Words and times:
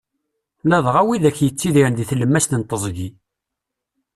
Ladɣa 0.69 1.01
widak 1.07 1.37
yettidiren 1.41 1.95
deg 1.97 2.07
tlemmast 2.09 2.51
n 2.55 2.61
teẓgi. 2.63 3.09